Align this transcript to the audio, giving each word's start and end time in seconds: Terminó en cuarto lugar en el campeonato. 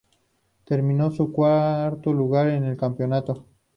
Terminó 0.63 1.11
en 1.15 1.27
cuarto 1.31 2.11
lugar 2.11 2.47
en 2.49 2.63
el 2.63 2.75
campeonato. 2.75 3.45